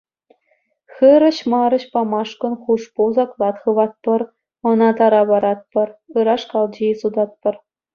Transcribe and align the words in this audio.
Хырӑҫ-марӑҫ 1.01 1.85
памашкӑн 1.99 2.53
хушпу 2.63 3.03
саклат 3.19 3.55
хыватпӑр, 3.69 4.21
ӑна 4.73 4.89
тара 5.01 5.21
паратпӑр, 5.33 5.89
ыраш 6.21 6.43
калчи 6.53 6.87
сутатпӑр. 7.05 7.55